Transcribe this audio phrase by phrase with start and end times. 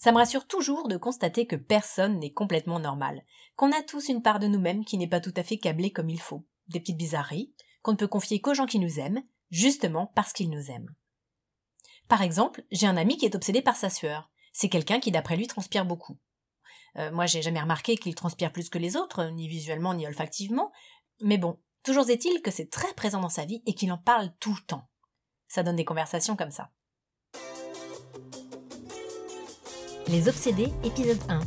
[0.00, 3.22] Ça me rassure toujours de constater que personne n'est complètement normal,
[3.54, 6.08] qu'on a tous une part de nous-mêmes qui n'est pas tout à fait câblée comme
[6.08, 10.06] il faut, des petites bizarreries, qu'on ne peut confier qu'aux gens qui nous aiment, justement
[10.14, 10.88] parce qu'ils nous aiment.
[12.08, 14.30] Par exemple, j'ai un ami qui est obsédé par sa sueur.
[14.54, 16.18] C'est quelqu'un qui d'après lui transpire beaucoup.
[16.96, 20.72] Euh, moi j'ai jamais remarqué qu'il transpire plus que les autres, ni visuellement ni olfactivement,
[21.20, 24.32] mais bon, toujours est-il que c'est très présent dans sa vie et qu'il en parle
[24.40, 24.88] tout le temps.
[25.46, 26.70] Ça donne des conversations comme ça.
[30.10, 31.40] Les Obsédés, épisode 1.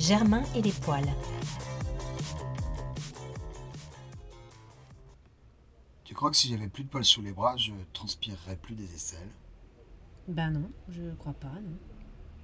[0.00, 1.04] Germain et les poils.
[6.04, 8.94] Tu crois que si j'avais plus de poils sous les bras, je transpirerais plus des
[8.94, 9.28] aisselles?
[10.28, 11.76] Ben non, je crois pas, non.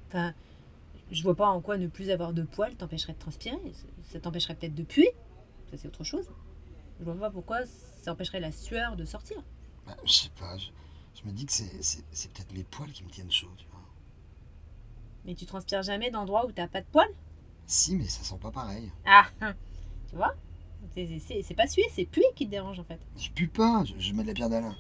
[0.08, 0.34] Enfin,
[1.10, 3.56] je vois pas en quoi ne plus avoir de poils t'empêcherait de transpirer.
[4.10, 5.10] Ça t'empêcherait peut-être de puer.
[5.70, 6.28] Ça, c'est autre chose.
[7.00, 7.60] Je vois pas pourquoi
[8.02, 9.42] ça empêcherait la sueur de sortir.
[9.86, 10.66] ben, Je sais pas, je,
[11.14, 13.71] je me dis que c'est peut-être mes poils qui me tiennent chaud, tu vois.
[15.24, 17.14] Mais tu transpires jamais d'endroits où t'as pas de poils?
[17.66, 18.90] Si, mais ça sent pas pareil.
[19.06, 19.26] Ah
[20.10, 20.34] Tu vois?
[20.94, 22.98] C'est- pas suer, c'est puer qui te dérange en fait.
[23.16, 24.76] Je pue pas, je, je mets de la pierre d'Alain.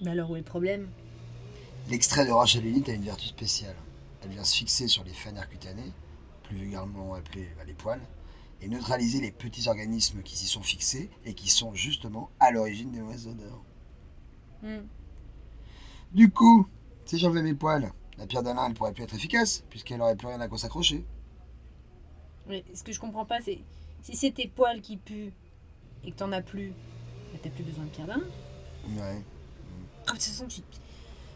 [0.00, 0.88] Mais alors où est le problème?
[1.88, 3.76] L'extrait de roche à l'élite a une vertu spéciale.
[4.22, 5.92] Elle vient se fixer sur les fanères cutanées,
[6.44, 8.00] plus vulgairement appelées bah, les poils,
[8.60, 12.90] et neutraliser les petits organismes qui s'y sont fixés et qui sont justement à l'origine
[12.90, 13.64] des mauvaises odeurs.
[14.62, 14.86] Hmm.
[16.12, 16.66] Du coup,
[17.06, 20.28] si j'enlevais mes poils, la pierre d'Alain elle pourrait plus être efficace, puisqu'elle aurait plus
[20.28, 21.04] rien à quoi s'accrocher.
[22.46, 23.58] Mais ce que je comprends pas, c'est
[24.02, 25.32] si c'est tes poils qui puent
[26.04, 26.72] et que t'en as plus,
[27.32, 28.24] bah, t'as plus besoin de pierre d'Alain.
[28.90, 29.22] Ouais.
[30.06, 30.60] Ah, de toute façon, tu,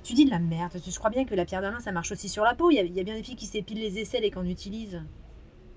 [0.03, 0.79] tu dis de la merde.
[0.87, 2.71] Je crois bien que la pierre d'Alain, ça marche aussi sur la peau.
[2.71, 4.39] Il y, a, il y a bien des filles qui s'épilent les aisselles et qui
[4.39, 5.03] en utilisent.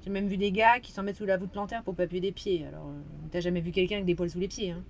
[0.04, 2.20] J'ai même vu des gars qui s'en mettent sous la voûte plantaire pour pas puer
[2.20, 2.66] des pieds.
[2.66, 4.84] Alors, euh, t'as jamais vu quelqu'un avec des poils sous les pieds, hein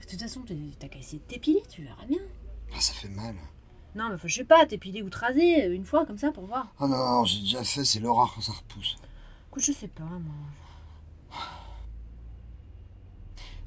[0.00, 0.42] De toute façon,
[0.78, 2.20] t'as qu'à essayer de t'épiler, tu verras bien.
[2.72, 3.36] Ah, ça fait mal.
[3.96, 6.44] Non, mais faut, je sais pas, t'épiler ou te raser une fois comme ça pour
[6.44, 6.68] voir.
[6.78, 8.98] Oh non, non, j'ai déjà fait, c'est l'horreur quand ça repousse.
[9.48, 11.40] Écoute, je sais pas, moi.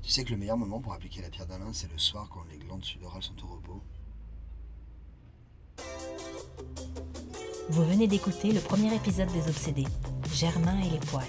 [0.04, 2.44] Tu sais que le meilleur moment pour appliquer la pierre d'Alain, c'est le soir quand
[2.52, 3.82] les glandes sudorales sont au repos.
[7.70, 9.88] Vous venez d'écouter le premier épisode des Obsédés,
[10.34, 11.26] Germain et les poils.